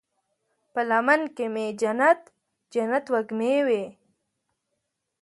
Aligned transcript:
په 0.73 0.81
لمن 0.89 1.21
کې 1.35 1.45
مې 1.53 1.65
جنت، 1.81 2.21
جنت 2.73 3.05
وږمې 3.13 3.55
وی 3.67 3.83